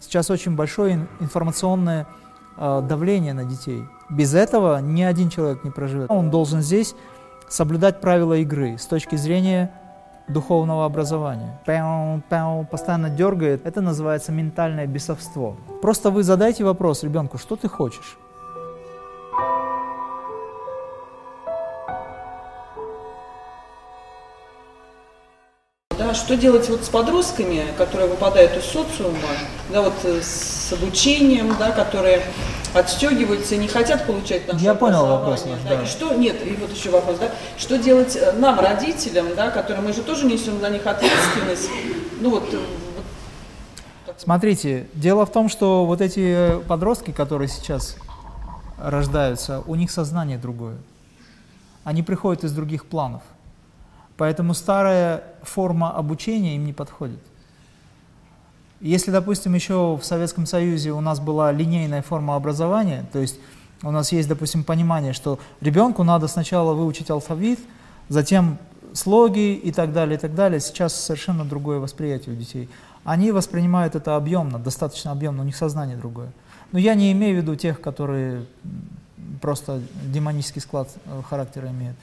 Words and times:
сейчас 0.00 0.30
очень 0.30 0.54
большое 0.54 1.06
информационное 1.20 2.06
э, 2.56 2.82
давление 2.88 3.34
на 3.34 3.44
детей. 3.44 3.84
Без 4.08 4.34
этого 4.34 4.80
ни 4.80 5.02
один 5.02 5.30
человек 5.30 5.64
не 5.64 5.70
проживет. 5.70 6.10
Он 6.10 6.30
должен 6.30 6.62
здесь 6.62 6.94
соблюдать 7.48 8.00
правила 8.00 8.34
игры 8.34 8.78
с 8.78 8.86
точки 8.86 9.16
зрения 9.16 9.72
духовного 10.28 10.84
образования. 10.84 11.60
Пяу, 11.66 12.20
пяу, 12.28 12.66
постоянно 12.66 13.10
дергает. 13.10 13.66
Это 13.66 13.80
называется 13.80 14.32
ментальное 14.32 14.86
бесовство. 14.86 15.56
Просто 15.82 16.10
вы 16.10 16.22
задайте 16.22 16.64
вопрос 16.64 17.02
ребенку, 17.04 17.38
что 17.38 17.56
ты 17.56 17.68
хочешь? 17.68 18.18
Да, 26.06 26.14
что 26.14 26.36
делать 26.36 26.68
вот 26.68 26.84
с 26.84 26.88
подростками, 26.88 27.64
которые 27.76 28.08
выпадают 28.08 28.56
из 28.56 28.64
социума, 28.64 29.18
да, 29.72 29.82
вот 29.82 29.94
э, 30.04 30.20
с 30.22 30.72
обучением, 30.72 31.56
да, 31.58 31.72
которые 31.72 32.22
отстегиваются, 32.74 33.56
не 33.56 33.66
хотят 33.66 34.06
получать 34.06 34.46
наше 34.46 34.64
Я 34.64 34.74
понял 34.76 35.04
вопрос 35.04 35.44
ваш, 35.46 35.58
да. 35.64 35.76
да. 35.76 35.82
И 35.82 35.86
что, 35.86 36.14
нет, 36.14 36.36
и 36.46 36.54
вот 36.60 36.70
еще 36.70 36.90
вопрос, 36.90 37.18
да, 37.18 37.32
что 37.58 37.76
делать 37.76 38.14
э, 38.14 38.30
нам, 38.38 38.60
родителям, 38.60 39.34
да, 39.34 39.50
которые 39.50 39.82
мы 39.82 39.92
же 39.92 40.02
тоже 40.02 40.26
несем 40.26 40.60
за 40.60 40.70
них 40.70 40.86
ответственность, 40.86 41.70
ну 42.20 42.36
э, 42.36 42.40
вот 42.40 42.54
Смотрите, 44.16 44.86
дело 44.94 45.26
в 45.26 45.32
том, 45.32 45.48
что 45.48 45.86
вот 45.86 46.00
эти 46.00 46.60
подростки, 46.68 47.10
которые 47.10 47.48
сейчас 47.48 47.96
рождаются, 48.78 49.64
у 49.66 49.74
них 49.74 49.90
сознание 49.90 50.38
другое. 50.38 50.76
Они 51.82 52.04
приходят 52.04 52.44
из 52.44 52.52
других 52.52 52.86
планов. 52.86 53.22
Поэтому 54.16 54.54
старая 54.54 55.24
форма 55.42 55.90
обучения 55.90 56.56
им 56.56 56.64
не 56.64 56.72
подходит. 56.72 57.20
Если, 58.80 59.10
допустим, 59.10 59.54
еще 59.54 59.98
в 60.00 60.04
Советском 60.04 60.46
Союзе 60.46 60.92
у 60.92 61.00
нас 61.00 61.18
была 61.20 61.52
линейная 61.52 62.02
форма 62.02 62.36
образования, 62.36 63.06
то 63.12 63.18
есть 63.18 63.38
у 63.82 63.90
нас 63.90 64.12
есть, 64.12 64.28
допустим, 64.28 64.64
понимание, 64.64 65.12
что 65.12 65.38
ребенку 65.60 66.02
надо 66.02 66.28
сначала 66.28 66.74
выучить 66.74 67.10
алфавит, 67.10 67.58
затем 68.08 68.58
слоги 68.92 69.54
и 69.54 69.72
так 69.72 69.92
далее, 69.92 70.16
и 70.16 70.20
так 70.20 70.34
далее. 70.34 70.60
Сейчас 70.60 70.94
совершенно 70.94 71.44
другое 71.44 71.78
восприятие 71.78 72.34
у 72.34 72.38
детей. 72.38 72.68
Они 73.04 73.32
воспринимают 73.32 73.94
это 73.94 74.16
объемно, 74.16 74.58
достаточно 74.58 75.12
объемно, 75.12 75.42
у 75.42 75.44
них 75.44 75.56
сознание 75.56 75.96
другое. 75.96 76.32
Но 76.72 76.78
я 76.78 76.94
не 76.94 77.12
имею 77.12 77.38
в 77.38 77.42
виду 77.42 77.54
тех, 77.54 77.80
которые 77.80 78.44
просто 79.40 79.80
демонический 80.04 80.60
склад 80.60 80.88
э, 81.04 81.22
характера 81.28 81.68
имеют. 81.68 81.96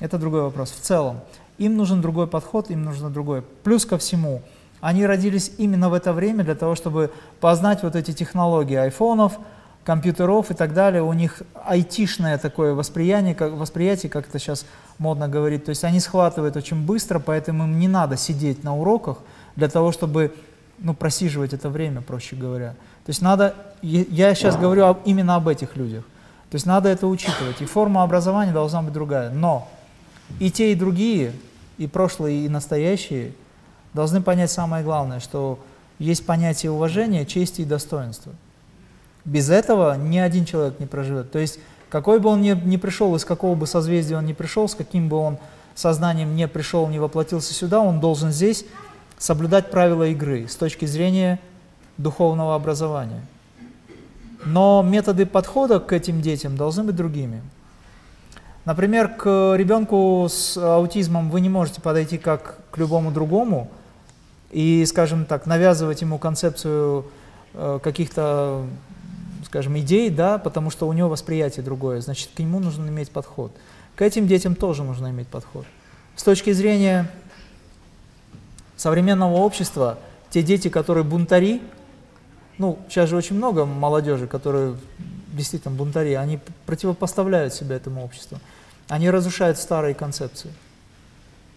Это 0.00 0.18
другой 0.18 0.42
вопрос. 0.42 0.70
В 0.70 0.80
целом, 0.80 1.20
им 1.60 1.76
нужен 1.76 2.00
другой 2.00 2.26
подход, 2.26 2.70
им 2.70 2.84
нужно 2.84 3.10
другое. 3.10 3.44
Плюс 3.62 3.84
ко 3.84 3.98
всему, 3.98 4.42
они 4.80 5.04
родились 5.06 5.52
именно 5.58 5.90
в 5.90 5.94
это 5.94 6.14
время 6.14 6.42
для 6.42 6.54
того, 6.54 6.74
чтобы 6.74 7.10
познать 7.38 7.82
вот 7.82 7.94
эти 7.94 8.12
технологии 8.12 8.76
айфонов, 8.76 9.38
компьютеров 9.84 10.50
и 10.50 10.54
так 10.54 10.72
далее. 10.72 11.02
У 11.02 11.12
них 11.12 11.42
айтишное 11.66 12.38
такое 12.38 12.72
восприятие, 12.72 13.34
как, 13.34 13.52
восприятие, 13.52 14.08
как 14.10 14.26
это 14.28 14.38
сейчас 14.38 14.64
модно 14.96 15.28
говорить. 15.28 15.66
То 15.66 15.68
есть 15.68 15.84
они 15.84 16.00
схватывают 16.00 16.56
очень 16.56 16.82
быстро, 16.86 17.18
поэтому 17.18 17.64
им 17.64 17.78
не 17.78 17.88
надо 17.88 18.16
сидеть 18.16 18.64
на 18.64 18.74
уроках 18.74 19.18
для 19.54 19.68
того, 19.68 19.92
чтобы 19.92 20.34
ну, 20.78 20.94
просиживать 20.94 21.52
это 21.52 21.68
время, 21.68 22.00
проще 22.00 22.36
говоря. 22.36 22.70
То 23.04 23.10
есть 23.10 23.20
надо, 23.20 23.54
я 23.82 24.34
сейчас 24.34 24.56
говорю 24.56 24.86
об, 24.86 25.00
именно 25.04 25.34
об 25.34 25.46
этих 25.46 25.76
людях. 25.76 26.04
То 26.50 26.54
есть 26.54 26.64
надо 26.64 26.88
это 26.88 27.06
учитывать. 27.06 27.60
И 27.60 27.66
форма 27.66 28.02
образования 28.02 28.52
должна 28.52 28.80
быть 28.80 28.94
другая. 28.94 29.28
Но 29.28 29.68
и 30.38 30.50
те, 30.50 30.72
и 30.72 30.74
другие 30.74 31.32
и 31.80 31.86
прошлые, 31.86 32.44
и 32.44 32.48
настоящие, 32.50 33.32
должны 33.94 34.20
понять 34.20 34.50
самое 34.50 34.84
главное, 34.84 35.18
что 35.18 35.58
есть 35.98 36.26
понятие 36.26 36.70
уважения, 36.70 37.24
чести 37.24 37.62
и 37.62 37.64
достоинства. 37.64 38.32
Без 39.24 39.48
этого 39.48 39.96
ни 39.96 40.18
один 40.18 40.44
человек 40.44 40.78
не 40.78 40.84
проживет. 40.84 41.32
То 41.32 41.38
есть, 41.38 41.58
какой 41.88 42.20
бы 42.20 42.28
он 42.28 42.42
ни, 42.42 42.50
ни 42.50 42.76
пришел, 42.76 43.16
из 43.16 43.24
какого 43.24 43.54
бы 43.54 43.66
созвездия 43.66 44.18
он 44.18 44.26
ни 44.26 44.34
пришел, 44.34 44.68
с 44.68 44.74
каким 44.74 45.08
бы 45.08 45.16
он 45.16 45.38
сознанием 45.74 46.36
не 46.36 46.46
пришел, 46.48 46.86
не 46.86 46.98
воплотился 46.98 47.54
сюда, 47.54 47.80
он 47.80 47.98
должен 47.98 48.30
здесь 48.30 48.66
соблюдать 49.16 49.70
правила 49.70 50.04
игры 50.04 50.48
с 50.48 50.56
точки 50.56 50.84
зрения 50.84 51.40
духовного 51.96 52.54
образования. 52.54 53.24
Но 54.44 54.82
методы 54.82 55.24
подхода 55.24 55.80
к 55.80 55.94
этим 55.94 56.20
детям 56.20 56.58
должны 56.58 56.84
быть 56.84 56.96
другими. 56.96 57.42
Например, 58.64 59.08
к 59.08 59.54
ребенку 59.56 60.26
с 60.28 60.56
аутизмом 60.56 61.30
вы 61.30 61.40
не 61.40 61.48
можете 61.48 61.80
подойти 61.80 62.18
как 62.18 62.58
к 62.70 62.78
любому 62.78 63.10
другому 63.10 63.70
и, 64.50 64.84
скажем 64.84 65.24
так, 65.24 65.46
навязывать 65.46 66.02
ему 66.02 66.18
концепцию 66.18 67.06
э, 67.54 67.78
каких-то, 67.82 68.66
скажем, 69.46 69.78
идей, 69.78 70.10
да, 70.10 70.38
потому 70.38 70.70
что 70.70 70.86
у 70.86 70.92
него 70.92 71.08
восприятие 71.08 71.64
другое, 71.64 72.00
значит, 72.00 72.30
к 72.34 72.38
нему 72.38 72.60
нужно 72.60 72.86
иметь 72.88 73.10
подход. 73.10 73.52
К 73.96 74.02
этим 74.02 74.26
детям 74.26 74.54
тоже 74.54 74.84
нужно 74.84 75.08
иметь 75.08 75.28
подход. 75.28 75.64
С 76.16 76.22
точки 76.22 76.52
зрения 76.52 77.10
современного 78.76 79.36
общества, 79.36 79.98
те 80.28 80.42
дети, 80.42 80.68
которые 80.68 81.04
бунтари, 81.04 81.62
ну, 82.58 82.78
сейчас 82.88 83.08
же 83.08 83.16
очень 83.16 83.36
много 83.36 83.64
молодежи, 83.64 84.26
которые 84.26 84.76
действительно 85.32 85.74
бунтари, 85.74 86.14
они 86.14 86.38
противопоставляют 86.66 87.54
себя 87.54 87.76
этому 87.76 88.04
обществу. 88.04 88.38
Они 88.88 89.10
разрушают 89.10 89.58
старые 89.58 89.94
концепции. 89.94 90.52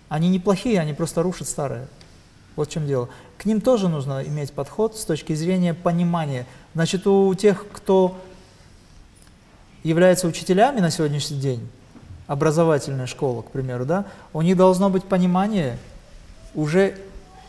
Они 0.09 0.29
неплохие, 0.29 0.79
они 0.79 0.94
просто 0.94 1.23
рушат 1.23 1.47
старое. 1.47 1.88
Вот 2.56 2.69
в 2.69 2.72
чем 2.72 2.85
дело. 2.85 3.09
К 3.38 3.45
ним 3.45 3.62
тоже 3.62 3.89
нужно 3.89 4.23
иметь 4.23 4.53
подход 4.53 4.95
с 4.95 5.06
точки 5.06 5.33
зрения 5.33 5.73
понимания. 5.73 6.45
Значит, 6.75 7.07
у 7.07 7.33
тех, 7.33 7.66
кто 7.72 8.19
является 9.83 10.28
учителями 10.28 10.79
на 10.79 10.91
сегодняшний 10.91 11.39
день, 11.39 11.67
образовательная 12.28 13.07
школа, 13.07 13.41
к 13.41 13.51
примеру, 13.51 13.85
да, 13.85 14.06
у 14.31 14.41
них 14.41 14.56
должно 14.56 14.89
быть 14.89 15.03
понимание 15.03 15.78
уже 16.53 16.97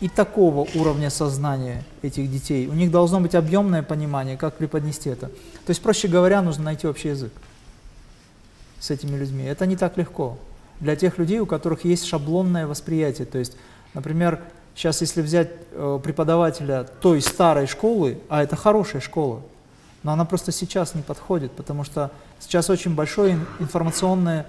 и 0.05 0.09
такого 0.11 0.69
уровня 0.75 1.09
сознания 1.09 1.83
этих 2.03 2.31
детей. 2.31 2.69
У 2.69 2.75
них 2.75 2.91
должно 2.91 3.21
быть 3.21 3.35
объемное 3.35 3.83
понимание, 3.83 4.37
как 4.37 4.59
преподнести 4.59 5.09
это. 5.09 5.29
То 5.29 5.71
есть, 5.71 5.81
проще 5.81 6.09
говоря, 6.09 6.43
нужно 6.43 6.65
найти 6.65 6.87
общий 6.87 7.09
язык 7.09 7.33
с 8.81 8.91
этими 8.91 9.17
людьми. 9.17 9.45
Это 9.45 9.65
не 9.65 9.77
так 9.77 9.97
легко. 9.97 10.37
Для 10.79 10.95
тех 10.95 11.17
людей, 11.17 11.39
у 11.39 11.47
которых 11.47 11.87
есть 11.87 12.05
шаблонное 12.05 12.67
восприятие. 12.67 13.25
То 13.25 13.39
есть, 13.39 13.57
например, 13.95 14.43
сейчас 14.75 15.01
если 15.01 15.23
взять 15.23 15.49
э, 15.73 15.99
преподавателя 16.05 16.85
той 17.01 17.23
старой 17.23 17.67
школы, 17.67 18.19
а 18.29 18.43
это 18.43 18.57
хорошая 18.57 19.01
школа, 19.01 19.41
но 20.03 20.13
она 20.13 20.27
просто 20.27 20.53
сейчас 20.53 20.95
не 20.95 21.01
подходит, 21.01 21.53
потому 21.53 21.83
что 21.83 22.11
сейчас 22.41 22.69
очень 22.69 22.95
большое 22.95 23.39
информационное 23.59 24.45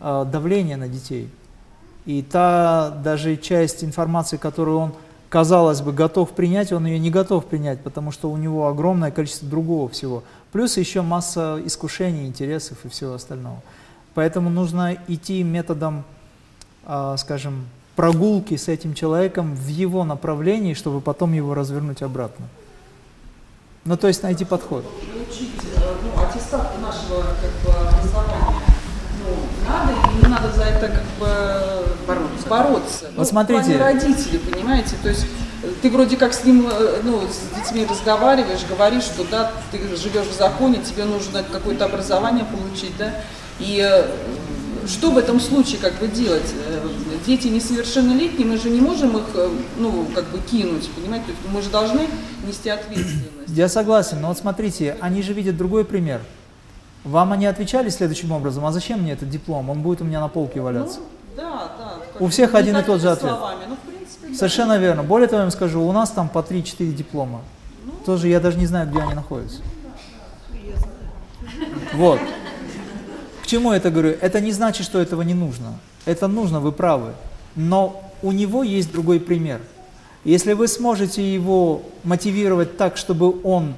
э, 0.00 0.26
давление 0.30 0.76
на 0.76 0.86
детей. 0.86 1.30
И 2.08 2.22
та 2.22 2.88
даже 3.04 3.36
часть 3.36 3.84
информации, 3.84 4.38
которую 4.38 4.78
он, 4.78 4.94
казалось 5.28 5.82
бы, 5.82 5.92
готов 5.92 6.30
принять, 6.30 6.72
он 6.72 6.86
ее 6.86 6.98
не 6.98 7.10
готов 7.10 7.44
принять, 7.44 7.82
потому 7.82 8.12
что 8.12 8.30
у 8.30 8.38
него 8.38 8.66
огромное 8.66 9.10
количество 9.10 9.46
другого 9.46 9.90
всего. 9.90 10.22
Плюс 10.50 10.78
еще 10.78 11.02
масса 11.02 11.60
искушений, 11.62 12.26
интересов 12.26 12.78
и 12.84 12.88
всего 12.88 13.12
остального. 13.12 13.60
Поэтому 14.14 14.48
нужно 14.48 14.96
идти 15.06 15.42
методом, 15.42 16.02
э, 16.86 17.16
скажем, 17.18 17.66
прогулки 17.94 18.56
с 18.56 18.68
этим 18.68 18.94
человеком 18.94 19.54
в 19.54 19.68
его 19.68 20.02
направлении, 20.04 20.72
чтобы 20.72 21.02
потом 21.02 21.34
его 21.34 21.52
развернуть 21.52 22.00
обратно. 22.00 22.46
Ну, 23.84 23.98
то 23.98 24.08
есть 24.08 24.22
найти 24.22 24.46
подход. 24.46 24.82
Получить 25.12 25.60
ну, 25.76 26.22
аттестат 26.22 26.72
нашего 26.80 27.20
как 27.20 27.52
бы, 27.62 27.78
образования 27.86 28.67
надо 29.68 29.92
или 29.92 30.22
не 30.22 30.28
надо 30.28 30.50
за 30.52 30.62
это 30.64 30.88
как 30.88 31.04
бы 31.20 31.28
бороться? 32.06 32.48
бороться. 32.48 33.04
Вот 33.16 33.18
ну, 33.18 33.24
смотрите. 33.24 33.76
В 33.76 33.80
родители, 33.80 34.38
понимаете, 34.38 34.96
то 35.02 35.08
есть 35.08 35.26
ты 35.82 35.90
вроде 35.90 36.16
как 36.16 36.32
с 36.32 36.44
ним, 36.44 36.68
ну, 37.04 37.22
с 37.22 37.56
детьми 37.56 37.86
разговариваешь, 37.88 38.60
говоришь, 38.68 39.04
что 39.04 39.24
да, 39.30 39.52
ты 39.70 39.78
живешь 39.96 40.26
в 40.26 40.36
законе, 40.36 40.78
тебе 40.78 41.04
нужно 41.04 41.42
какое-то 41.42 41.84
образование 41.84 42.44
получить, 42.44 42.96
да, 42.98 43.12
и 43.58 44.06
что 44.86 45.10
в 45.10 45.18
этом 45.18 45.40
случае 45.40 45.78
как 45.80 45.94
бы 45.94 46.08
делать? 46.08 46.54
Дети 47.26 47.48
несовершеннолетние, 47.48 48.46
мы 48.46 48.56
же 48.56 48.70
не 48.70 48.80
можем 48.80 49.18
их, 49.18 49.24
ну, 49.76 50.06
как 50.14 50.24
бы 50.28 50.38
кинуть, 50.38 50.88
понимаете? 50.90 51.26
Мы 51.52 51.60
же 51.60 51.68
должны 51.68 52.06
нести 52.46 52.70
ответственность. 52.70 53.48
Я 53.48 53.68
согласен, 53.68 54.20
но 54.22 54.28
вот 54.28 54.38
смотрите, 54.38 54.96
они 55.00 55.22
же 55.22 55.34
видят 55.34 55.56
другой 55.56 55.84
пример. 55.84 56.22
Вам 57.04 57.32
они 57.32 57.46
отвечали 57.46 57.88
следующим 57.88 58.32
образом, 58.32 58.66
а 58.66 58.72
зачем 58.72 59.02
мне 59.02 59.12
этот 59.12 59.30
диплом? 59.30 59.70
Он 59.70 59.80
будет 59.82 60.00
у 60.00 60.04
меня 60.04 60.20
на 60.20 60.28
полке 60.28 60.60
валяться. 60.60 61.00
Ну, 61.00 61.06
да, 61.36 61.72
да. 61.78 61.94
У 62.18 62.28
всех 62.28 62.54
один 62.54 62.76
и 62.76 62.82
тот 62.82 63.00
же 63.00 63.10
ответ. 63.10 63.30
Словами, 63.30 63.64
ну, 63.68 63.76
принципе, 63.76 64.34
Совершенно 64.34 64.74
да. 64.74 64.80
верно. 64.80 65.02
Более 65.02 65.28
того, 65.28 65.38
я 65.38 65.44
вам 65.44 65.52
скажу, 65.52 65.82
у 65.82 65.92
нас 65.92 66.10
там 66.10 66.28
по 66.28 66.40
3-4 66.40 66.92
диплома. 66.92 67.40
Ну. 67.84 67.92
Тоже 68.04 68.28
я 68.28 68.40
даже 68.40 68.58
не 68.58 68.66
знаю, 68.66 68.88
где 68.88 69.00
они 69.00 69.14
находятся. 69.14 69.60
Вот. 71.94 72.20
К 73.42 73.46
чему 73.46 73.72
я 73.72 73.78
это 73.78 73.90
говорю? 73.90 74.16
Это 74.20 74.40
не 74.40 74.52
значит, 74.52 74.84
что 74.84 74.98
этого 74.98 75.22
не 75.22 75.34
нужно. 75.34 75.78
Это 76.04 76.28
нужно, 76.28 76.60
вы 76.60 76.72
правы. 76.72 77.12
Но 77.56 78.02
у 78.22 78.32
него 78.32 78.62
есть 78.62 78.92
другой 78.92 79.20
пример. 79.20 79.60
Если 80.24 80.52
вы 80.52 80.68
сможете 80.68 81.22
его 81.22 81.82
мотивировать 82.04 82.76
так, 82.76 82.96
чтобы 82.96 83.40
он 83.42 83.74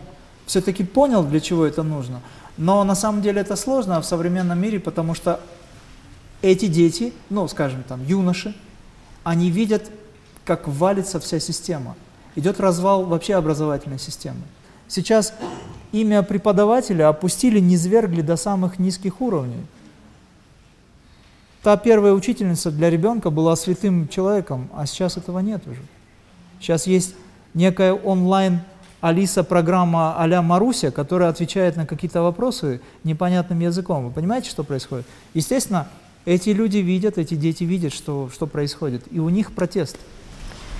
все-таки 0.46 0.84
понял, 0.84 1.22
для 1.22 1.40
чего 1.40 1.64
это 1.64 1.82
нужно, 1.82 2.20
но 2.56 2.84
на 2.84 2.94
самом 2.94 3.22
деле 3.22 3.40
это 3.40 3.56
сложно 3.56 4.00
в 4.00 4.06
современном 4.06 4.60
мире, 4.60 4.80
потому 4.80 5.14
что 5.14 5.40
эти 6.42 6.66
дети, 6.66 7.12
ну, 7.28 7.46
скажем 7.48 7.82
там, 7.82 8.04
юноши, 8.04 8.54
они 9.24 9.50
видят, 9.50 9.90
как 10.44 10.66
валится 10.66 11.20
вся 11.20 11.38
система. 11.38 11.96
Идет 12.34 12.60
развал 12.60 13.04
вообще 13.04 13.34
образовательной 13.34 13.98
системы. 13.98 14.42
Сейчас 14.88 15.34
имя 15.92 16.22
преподавателя 16.22 17.08
опустили, 17.08 17.60
низвергли 17.60 18.22
до 18.22 18.36
самых 18.36 18.78
низких 18.78 19.20
уровней. 19.20 19.66
Та 21.62 21.76
первая 21.76 22.14
учительница 22.14 22.70
для 22.70 22.88
ребенка 22.88 23.30
была 23.30 23.54
святым 23.54 24.08
человеком, 24.08 24.70
а 24.74 24.86
сейчас 24.86 25.16
этого 25.16 25.40
нет 25.40 25.66
уже. 25.66 25.82
Сейчас 26.58 26.86
есть 26.86 27.14
некая 27.52 27.92
онлайн 27.92 28.60
Алиса-программа 29.00 30.20
а-ля 30.20 30.42
Маруся, 30.42 30.90
которая 30.90 31.30
отвечает 31.30 31.76
на 31.76 31.86
какие-то 31.86 32.22
вопросы 32.22 32.80
непонятным 33.04 33.60
языком. 33.60 34.06
Вы 34.06 34.10
понимаете, 34.12 34.50
что 34.50 34.62
происходит? 34.62 35.06
Естественно, 35.34 35.88
эти 36.26 36.50
люди 36.50 36.78
видят, 36.78 37.16
эти 37.16 37.34
дети 37.34 37.64
видят, 37.64 37.94
что, 37.94 38.28
что 38.32 38.46
происходит, 38.46 39.04
и 39.10 39.18
у 39.18 39.28
них 39.30 39.52
протест. 39.52 39.96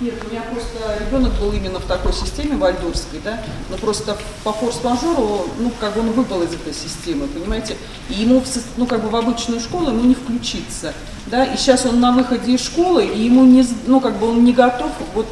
Нет, 0.01 0.15
у 0.25 0.31
меня 0.31 0.41
просто 0.51 1.05
ребенок 1.05 1.31
был 1.39 1.51
именно 1.53 1.79
в 1.79 1.85
такой 1.85 2.11
системе 2.11 2.57
вальдорской, 2.57 3.19
да, 3.23 3.39
но 3.69 3.77
просто 3.77 4.17
по 4.43 4.51
форс-мажору, 4.51 5.45
ну, 5.59 5.71
как 5.79 5.93
бы 5.93 6.01
он 6.01 6.11
выпал 6.13 6.41
из 6.41 6.51
этой 6.51 6.73
системы, 6.73 7.27
понимаете, 7.27 7.77
и 8.09 8.13
ему, 8.15 8.41
ну, 8.77 8.87
как 8.87 9.03
бы 9.03 9.09
в 9.09 9.15
обычную 9.15 9.59
школу 9.59 9.89
ему 9.89 10.01
не 10.01 10.15
включиться, 10.15 10.93
да, 11.27 11.45
и 11.45 11.55
сейчас 11.55 11.85
он 11.85 11.99
на 11.99 12.11
выходе 12.13 12.53
из 12.53 12.65
школы, 12.65 13.05
и 13.05 13.25
ему 13.25 13.45
не, 13.45 13.63
ну, 13.85 13.99
как 13.99 14.17
бы 14.17 14.29
он 14.29 14.43
не 14.43 14.53
готов 14.53 14.89
вот 15.13 15.27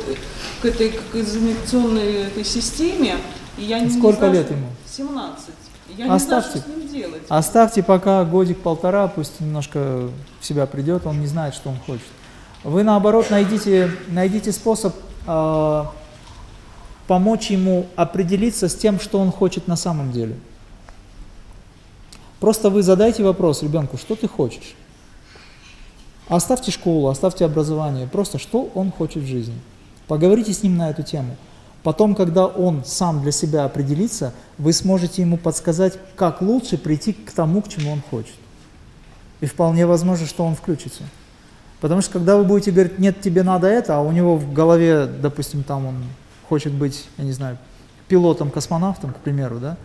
к 0.62 0.66
этой 0.66 0.90
к 0.92 1.16
экзаменационной 1.16 2.28
этой 2.28 2.46
системе, 2.46 3.18
и 3.58 3.64
я 3.64 3.80
не 3.80 3.90
Сколько 3.90 4.20
знаю, 4.20 4.34
лет 4.34 4.52
ему? 4.52 4.68
17. 4.86 5.46
Я 5.98 6.14
Оставьте. 6.14 6.14
не 6.14 6.20
знаю, 6.20 6.44
что 6.44 6.60
с 6.60 6.68
ним 6.68 6.88
делать. 6.88 7.22
Оставьте 7.28 7.82
пока 7.82 8.24
годик-полтора, 8.24 9.08
пусть 9.08 9.40
немножко 9.40 10.10
в 10.40 10.46
себя 10.46 10.68
придет, 10.68 11.08
он 11.08 11.20
не 11.20 11.28
знает, 11.28 11.56
что 11.56 11.70
он 11.70 11.78
хочет. 11.88 12.06
Вы, 12.64 12.84
наоборот, 12.84 13.28
найдите, 13.30 13.92
найдите 14.10 14.52
способ 14.52 14.94
э, 15.26 15.84
помочь 17.08 17.52
ему 17.52 17.88
определиться 17.96 18.68
с 18.68 18.76
тем, 18.76 19.00
что 19.00 19.20
он 19.20 19.32
хочет 19.32 19.68
на 19.68 19.78
самом 19.78 20.12
деле. 20.12 20.36
Просто 22.40 22.70
вы 22.70 22.84
задайте 22.84 23.24
вопрос 23.24 23.64
ребенку, 23.64 23.98
что 23.98 24.16
ты 24.16 24.28
хочешь? 24.28 24.76
Оставьте 26.28 26.72
школу, 26.72 27.08
оставьте 27.08 27.46
образование, 27.46 28.08
просто 28.08 28.38
что 28.38 28.70
он 28.76 28.92
хочет 28.92 29.24
в 29.24 29.28
жизни. 29.28 29.56
Поговорите 30.08 30.54
с 30.54 30.62
ним 30.62 30.78
на 30.78 30.90
эту 30.90 31.04
тему. 31.04 31.36
Потом, 31.82 32.14
когда 32.14 32.46
он 32.46 32.84
сам 32.86 33.22
для 33.22 33.32
себя 33.32 33.64
определится, 33.64 34.34
вы 34.58 34.74
сможете 34.74 35.22
ему 35.22 35.38
подсказать, 35.38 35.98
как 36.16 36.42
лучше 36.42 36.78
прийти 36.78 37.14
к 37.14 37.32
тому, 37.32 37.62
к 37.62 37.70
чему 37.70 37.94
он 37.94 38.02
хочет. 38.10 38.36
И 39.40 39.46
вполне 39.46 39.86
возможно, 39.86 40.28
что 40.28 40.46
он 40.46 40.56
включится. 40.56 41.04
Потому 41.82 42.02
что 42.02 42.14
когда 42.14 42.36
вы 42.38 42.44
будете 42.44 42.72
говорить, 42.72 43.00
нет, 43.00 43.22
тебе 43.22 43.44
надо 43.44 43.68
это, 43.68 43.98
а 43.98 44.02
у 44.02 44.12
него 44.12 44.36
в 44.36 44.54
голове, 44.54 45.06
допустим, 45.06 45.64
там 45.64 45.86
он 45.86 45.96
хочет 46.50 46.74
быть, 46.74 47.08
я 47.18 47.24
не 47.24 47.32
знаю, 47.32 47.58
пилотом-космонавтом, 48.10 49.14
к 49.14 49.18
примеру, 49.18 49.60
да, 49.60 49.78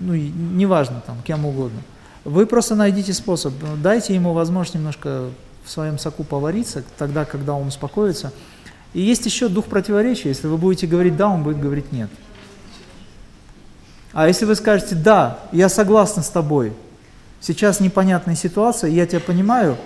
ну, 0.00 0.14
неважно, 0.14 1.02
там, 1.06 1.18
кем 1.22 1.44
угодно. 1.44 1.80
Вы 2.24 2.46
просто 2.46 2.74
найдите 2.74 3.12
способ, 3.12 3.52
дайте 3.82 4.14
ему 4.14 4.32
возможность 4.32 4.74
немножко 4.74 5.30
в 5.64 5.70
своем 5.70 5.98
соку 5.98 6.24
повариться, 6.24 6.82
тогда, 6.98 7.24
когда 7.24 7.54
он 7.54 7.68
успокоится. 7.68 8.32
И 8.92 9.00
есть 9.00 9.24
еще 9.26 9.48
дух 9.48 9.66
противоречия, 9.66 10.30
если 10.30 10.48
вы 10.48 10.56
будете 10.56 10.86
говорить 10.86 11.16
«да», 11.16 11.28
он 11.28 11.42
будет 11.42 11.60
говорить 11.60 11.92
«нет». 11.92 12.10
А 14.12 14.26
если 14.26 14.44
вы 14.44 14.56
скажете 14.56 14.96
«да, 14.96 15.38
я 15.52 15.68
согласна 15.68 16.22
с 16.22 16.28
тобой, 16.28 16.72
сейчас 17.40 17.78
непонятная 17.78 18.34
ситуация, 18.34 18.90
я 18.90 19.06
тебя 19.06 19.20
понимаю, 19.20 19.76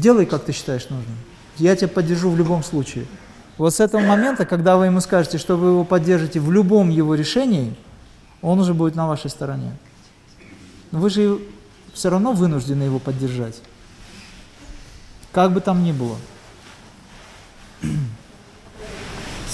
делай, 0.00 0.26
как 0.26 0.44
ты 0.44 0.52
считаешь 0.52 0.88
нужным, 0.88 1.16
я 1.56 1.76
тебя 1.76 1.88
поддержу 1.88 2.30
в 2.30 2.36
любом 2.36 2.62
случае». 2.62 3.06
Вот 3.58 3.74
с 3.74 3.80
этого 3.80 4.00
момента, 4.00 4.46
когда 4.46 4.76
вы 4.76 4.86
ему 4.86 5.00
скажете, 5.00 5.36
что 5.36 5.56
вы 5.56 5.70
его 5.70 5.84
поддержите 5.84 6.38
в 6.38 6.52
любом 6.52 6.90
его 6.90 7.16
решении, 7.16 7.74
он 8.40 8.60
уже 8.60 8.72
будет 8.72 8.94
на 8.94 9.08
вашей 9.08 9.30
стороне. 9.30 9.72
Но 10.92 11.00
вы 11.00 11.10
же 11.10 11.40
все 11.92 12.08
равно 12.08 12.32
вынуждены 12.32 12.84
его 12.84 13.00
поддержать. 13.00 13.60
Как 15.32 15.52
бы 15.52 15.60
там 15.60 15.82
ни 15.82 15.90
было. 15.90 16.16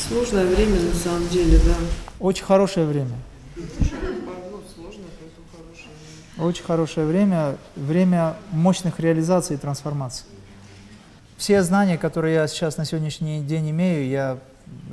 Сложное 0.09 0.45
время 0.45 0.81
на 0.81 0.95
самом 0.95 1.27
деле, 1.29 1.59
да. 1.65 1.75
Очень 2.21 2.45
хорошее 2.45 2.87
время. 2.87 3.17
Очень 6.37 6.65
хорошее 6.65 7.07
время, 7.07 7.57
время 7.75 8.37
мощных 8.51 9.01
реализаций 9.01 9.57
и 9.57 9.59
трансформаций. 9.59 10.27
Все 11.37 11.63
знания, 11.63 11.99
которые 11.99 12.35
я 12.35 12.47
сейчас 12.47 12.77
на 12.77 12.85
сегодняшний 12.85 13.41
день 13.41 13.71
имею, 13.71 14.09
я 14.09 14.39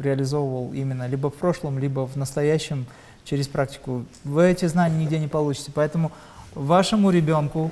реализовывал 0.01 0.73
именно 0.73 1.07
либо 1.07 1.29
в 1.29 1.35
прошлом, 1.35 1.79
либо 1.79 2.07
в 2.07 2.15
настоящем 2.15 2.85
через 3.23 3.47
практику. 3.47 4.05
Вы 4.23 4.49
эти 4.49 4.65
знания 4.65 4.97
нигде 4.97 5.19
не 5.19 5.27
получите, 5.27 5.71
поэтому 5.73 6.11
вашему 6.55 7.11
ребенку 7.11 7.71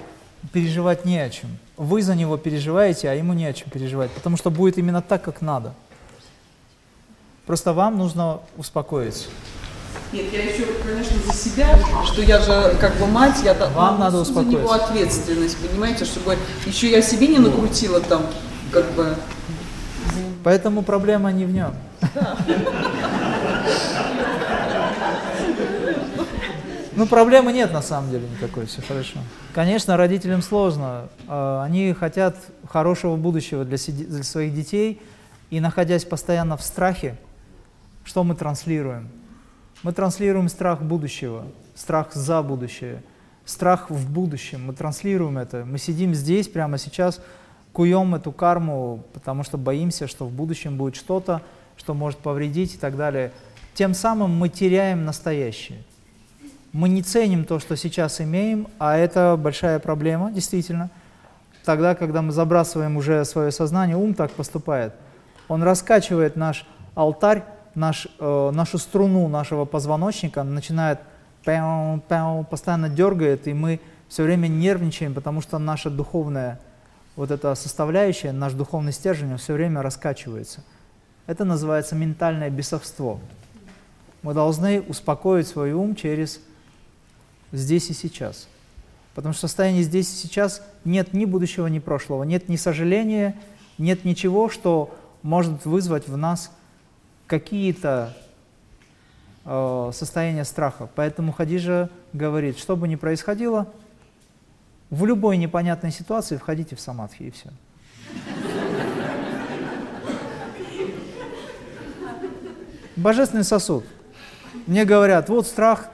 переживать 0.54 1.06
не 1.06 1.20
о 1.20 1.30
чем. 1.30 1.50
Вы 1.78 2.02
за 2.02 2.16
него 2.16 2.38
переживаете, 2.38 3.10
а 3.10 3.14
ему 3.14 3.34
не 3.34 3.46
о 3.46 3.54
чем 3.54 3.70
переживать, 3.70 4.12
потому 4.12 4.38
что 4.38 4.52
будет 4.52 4.78
именно 4.78 5.02
так, 5.02 5.24
как 5.24 5.42
надо. 5.42 5.74
Просто 7.46 7.74
вам 7.74 7.98
нужно 7.98 8.42
успокоиться. 8.58 9.26
Нет, 10.12 10.26
я 10.32 10.44
еще, 10.44 10.66
конечно, 10.84 11.18
за 11.26 11.34
себя, 11.34 11.80
что 12.06 12.22
я 12.22 12.40
же 12.40 12.76
как 12.80 12.96
бы 12.98 13.06
мать, 13.08 13.38
я 13.44 13.54
Вам 13.54 14.00
надо 14.00 14.20
несу 14.20 14.34
за 14.34 14.42
него 14.42 14.62
успокоиться. 14.64 14.86
ответственность, 14.86 15.58
понимаете, 15.58 16.06
чтобы 16.06 16.38
еще 16.66 16.90
я 16.90 17.02
себе 17.02 17.28
не 17.28 17.40
накрутила 17.40 18.00
там, 18.00 18.26
как 18.72 18.92
бы. 18.92 19.16
Поэтому 20.44 20.82
проблема 20.84 21.32
не 21.32 21.46
в 21.46 21.52
нем. 21.52 21.74
Ну, 26.96 27.06
проблемы 27.08 27.54
нет 27.54 27.72
на 27.72 27.82
самом 27.82 28.12
деле 28.12 28.28
никакой, 28.28 28.66
все 28.66 28.82
хорошо. 28.82 29.20
Конечно, 29.54 29.96
родителям 29.96 30.42
сложно. 30.42 31.08
э, 31.30 31.62
Они 31.64 31.94
хотят 31.94 32.36
хорошего 32.68 33.16
будущего 33.16 33.64
для, 33.64 33.78
для 33.78 34.24
своих 34.24 34.54
детей, 34.54 35.02
и 35.50 35.62
находясь 35.62 36.04
постоянно 36.04 36.58
в 36.58 36.62
страхе, 36.62 37.18
что 38.04 38.26
мы 38.26 38.36
транслируем? 38.36 39.08
Мы 39.82 39.94
транслируем 39.94 40.50
страх 40.50 40.82
будущего, 40.82 41.46
страх 41.74 42.14
за 42.14 42.42
будущее, 42.42 43.02
страх 43.46 43.90
в 43.90 44.12
будущем. 44.12 44.66
Мы 44.66 44.74
транслируем 44.74 45.38
это. 45.38 45.64
Мы 45.66 45.78
сидим 45.78 46.14
здесь 46.14 46.50
прямо 46.50 46.78
сейчас, 46.78 47.22
куем 47.74 48.16
эту 48.16 48.32
карму, 48.32 49.04
потому 49.14 49.44
что 49.44 49.58
боимся, 49.58 50.08
что 50.08 50.26
в 50.26 50.32
будущем 50.32 50.78
будет 50.78 50.96
что-то, 50.96 51.42
что 51.78 51.94
может 51.94 52.20
повредить 52.20 52.76
и 52.76 52.78
так 52.78 52.96
далее. 52.96 53.32
Тем 53.74 53.94
самым 53.94 54.32
мы 54.38 54.50
теряем 54.50 55.06
настоящее. 55.06 55.84
Мы 56.72 56.90
не 56.90 57.02
ценим 57.02 57.46
то, 57.46 57.60
что 57.60 57.76
сейчас 57.76 58.22
имеем, 58.22 58.68
а 58.78 58.98
это 58.98 59.38
большая 59.40 59.80
проблема, 59.80 60.32
действительно. 60.32 60.90
Тогда, 61.66 61.96
когда 61.96 62.22
мы 62.22 62.32
забрасываем 62.32 62.98
уже 62.98 63.26
свое 63.26 63.52
сознание, 63.52 63.96
ум 63.96 64.14
так 64.14 64.32
поступает. 64.32 64.94
Он 65.48 65.64
раскачивает 65.64 66.36
наш 66.36 66.68
алтарь, 66.96 67.44
наш, 67.76 68.08
э, 68.20 68.52
нашу 68.54 68.78
струну 68.78 69.28
нашего 69.28 69.66
позвоночника, 69.66 70.44
начинает 70.44 71.00
пяу, 71.44 72.02
пяу, 72.08 72.44
постоянно 72.44 72.90
дергает, 72.90 73.48
и 73.48 73.54
мы 73.54 73.80
все 74.08 74.24
время 74.24 74.48
нервничаем, 74.48 75.14
потому 75.14 75.42
что 75.42 75.58
наша 75.58 75.90
духовная 75.90 76.60
вот 77.20 77.32
эта 77.32 77.54
составляющая, 77.56 78.32
наш 78.32 78.54
духовный 78.54 78.94
стержень, 78.94 79.36
все 79.36 79.52
время 79.52 79.82
раскачивается. 79.82 80.64
Это 81.28 81.44
называется 81.44 81.94
ментальное 81.94 82.50
бесовство. 82.50 83.20
Мы 84.22 84.34
должны 84.34 84.80
успокоить 84.80 85.46
свой 85.46 85.74
ум 85.74 85.96
через 85.96 86.40
здесь 87.52 87.90
и 87.90 87.94
сейчас. 87.94 88.48
Потому 89.16 89.34
что 89.34 89.48
в 89.48 89.50
состоянии 89.50 89.82
здесь 89.82 90.10
и 90.14 90.16
сейчас 90.16 90.64
нет 90.86 91.12
ни 91.12 91.26
будущего, 91.26 91.68
ни 91.68 91.80
прошлого, 91.80 92.24
нет 92.24 92.48
ни 92.48 92.56
сожаления, 92.56 93.38
нет 93.78 94.06
ничего, 94.06 94.48
что 94.48 94.98
может 95.22 95.66
вызвать 95.66 96.08
в 96.08 96.16
нас 96.16 96.54
какие-то 97.28 98.16
э, 99.44 99.92
состояния 99.94 100.46
страха. 100.46 100.88
Поэтому 100.96 101.34
Хадижа 101.34 101.90
говорит, 102.14 102.58
что 102.58 102.78
бы 102.78 102.88
ни 102.88 102.96
происходило, 102.96 103.68
в 104.90 105.06
любой 105.06 105.38
непонятной 105.38 105.92
ситуации 105.92 106.38
входите 106.38 106.76
в 106.76 106.80
самадхи 106.80 107.24
и 107.24 107.32
все. 107.32 107.50
Божественный 112.96 113.44
сосуд. 113.44 113.86
Мне 114.68 114.84
говорят, 114.84 115.30
вот 115.30 115.48
страх 115.48 115.88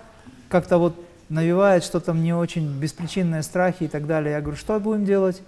как-то 0.50 0.78
вот 0.78 0.96
навевает 1.30 1.84
что-то 1.84 2.14
мне 2.14 2.36
очень 2.36 2.68
беспричинные 2.80 3.44
страхи 3.44 3.84
и 3.84 3.88
так 3.88 4.08
далее. 4.08 4.34
Я 4.34 4.42
говорю, 4.42 4.58
что 4.58 4.80
будем 4.80 5.06
делать? 5.06 5.42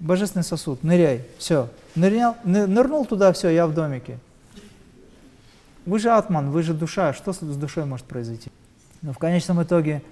Божественный 0.00 0.44
сосуд, 0.44 0.82
ныряй, 0.82 1.24
все. 1.38 1.70
Нырял, 1.94 2.36
нырнул 2.44 3.06
туда, 3.06 3.32
все, 3.32 3.48
я 3.50 3.66
в 3.66 3.74
домике. 3.74 4.18
Вы 5.86 5.98
же 5.98 6.10
атман, 6.10 6.50
вы 6.50 6.62
же 6.62 6.74
душа, 6.74 7.12
что 7.12 7.32
с 7.32 7.38
душой 7.38 7.84
может 7.84 8.06
произойти? 8.06 8.50
Но 9.00 9.12
в 9.12 9.18
конечном 9.18 9.62
итоге 9.62 10.02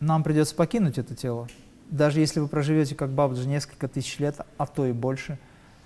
нам 0.00 0.22
придется 0.22 0.54
покинуть 0.54 0.98
это 0.98 1.14
тело. 1.14 1.48
Даже 1.90 2.20
если 2.20 2.40
вы 2.40 2.48
проживете 2.48 2.94
как 2.94 3.10
Бабаджи 3.10 3.46
несколько 3.46 3.88
тысяч 3.88 4.18
лет, 4.18 4.40
а 4.58 4.66
то 4.66 4.86
и 4.86 4.92
больше, 4.92 5.38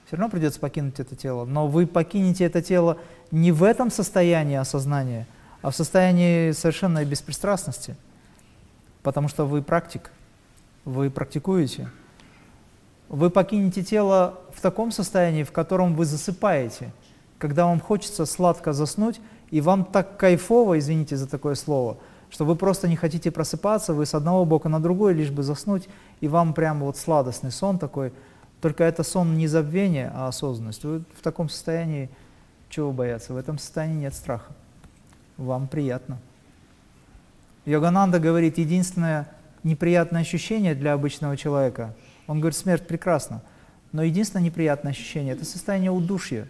все 0.06 0.16
равно 0.16 0.30
придется 0.30 0.58
покинуть 0.58 0.98
это 0.98 1.14
тело. 1.14 1.44
Но 1.44 1.68
вы 1.68 1.86
покинете 1.86 2.44
это 2.44 2.62
тело 2.62 2.98
не 3.30 3.52
в 3.52 3.62
этом 3.62 3.90
состоянии 3.90 4.56
осознания, 4.56 5.26
а 5.62 5.70
в 5.70 5.76
состоянии 5.76 6.52
совершенной 6.52 7.04
беспристрастности, 7.04 7.96
потому 9.02 9.28
что 9.28 9.46
вы 9.46 9.62
практик, 9.62 10.10
вы 10.84 11.10
практикуете. 11.10 11.90
Вы 13.08 13.30
покинете 13.30 13.82
тело 13.82 14.40
в 14.54 14.60
таком 14.60 14.90
состоянии, 14.90 15.42
в 15.42 15.52
котором 15.52 15.94
вы 15.94 16.06
засыпаете, 16.06 16.92
когда 17.38 17.66
вам 17.66 17.80
хочется 17.80 18.24
сладко 18.26 18.72
заснуть, 18.72 19.20
и 19.50 19.60
вам 19.60 19.84
так 19.84 20.16
кайфово, 20.16 20.78
извините 20.78 21.16
за 21.16 21.28
такое 21.28 21.54
слово, 21.56 21.98
что 22.30 22.44
вы 22.44 22.54
просто 22.54 22.88
не 22.88 22.96
хотите 22.96 23.30
просыпаться, 23.30 23.92
вы 23.92 24.06
с 24.06 24.14
одного 24.14 24.44
бока 24.44 24.68
на 24.68 24.80
другой, 24.80 25.14
лишь 25.14 25.30
бы 25.30 25.42
заснуть, 25.42 25.88
и 26.20 26.28
вам 26.28 26.54
прямо 26.54 26.86
вот 26.86 26.96
сладостный 26.96 27.50
сон 27.50 27.78
такой, 27.78 28.12
только 28.60 28.84
это 28.84 29.02
сон 29.02 29.36
не 29.36 29.46
забвения, 29.46 30.12
а 30.14 30.28
осознанность. 30.28 30.84
Вы 30.84 31.02
в 31.18 31.22
таком 31.22 31.48
состоянии, 31.48 32.08
чего 32.68 32.92
бояться? 32.92 33.34
В 33.34 33.36
этом 33.36 33.58
состоянии 33.58 34.02
нет 34.02 34.14
страха. 34.14 34.52
Вам 35.36 35.66
приятно. 35.66 36.18
Йогананда 37.64 38.20
говорит, 38.20 38.58
единственное 38.58 39.28
неприятное 39.64 40.22
ощущение 40.22 40.74
для 40.74 40.92
обычного 40.92 41.36
человека, 41.36 41.94
он 42.26 42.40
говорит, 42.40 42.56
смерть 42.56 42.86
прекрасна, 42.86 43.42
но 43.92 44.02
единственное 44.02 44.44
неприятное 44.44 44.92
ощущение– 44.92 45.32
это 45.34 45.44
состояние 45.44 45.90
удушья, 45.90 46.46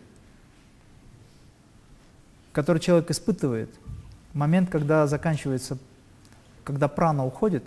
которое 2.52 2.80
человек 2.80 3.10
испытывает– 3.10 3.70
момент, 4.32 4.70
когда 4.70 5.06
заканчивается, 5.06 5.78
когда 6.64 6.88
прана 6.88 7.24
уходит, 7.24 7.64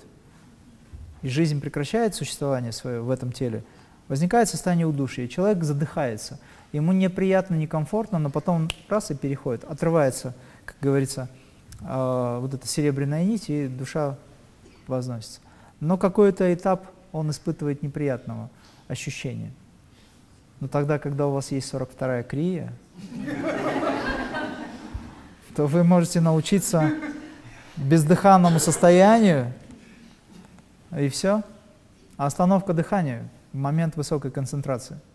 и 1.22 1.30
жизнь 1.30 1.62
прекращает 1.62 2.16
существование 2.16 2.72
свое 2.72 3.02
в 3.02 3.10
этом 3.10 3.32
теле, 3.32 3.64
возникает 4.08 4.50
состояние 4.50 4.86
удушья, 4.86 5.28
человек 5.28 5.64
задыхается. 5.64 6.40
Ему 6.72 6.92
неприятно, 6.92 7.56
некомфортно, 7.56 8.20
но 8.20 8.30
потом 8.30 8.70
раз 8.90 9.12
и 9.12 9.16
переходит, 9.16 9.64
отрывается, 9.64 10.34
как 10.66 10.76
говорится, 10.82 11.30
э, 11.82 12.38
вот 12.42 12.54
эта 12.54 12.68
серебряная 12.68 13.24
нить, 13.24 13.50
и 13.50 13.68
душа 13.68 14.18
возносится. 14.88 15.40
Но 15.80 15.98
какой-то 15.98 16.54
этап 16.54 16.88
он 17.12 17.30
испытывает 17.30 17.84
неприятного 17.84 18.50
ощущения. 18.88 19.52
Но 20.60 20.68
тогда, 20.68 20.98
когда 20.98 21.28
у 21.28 21.32
вас 21.32 21.52
есть 21.52 21.72
42-я 21.74 22.24
крия, 22.24 22.74
то 25.56 25.68
вы 25.68 25.84
можете 25.84 26.22
научиться 26.22 26.92
бездыханному 27.78 28.60
состоянию, 28.60 29.54
и 30.98 31.10
все. 31.10 31.44
А 32.18 32.28
остановка 32.28 32.74
дыхания– 32.74 33.28
момент 33.54 33.96
высокой 33.96 34.32
концентрации– 34.32 35.00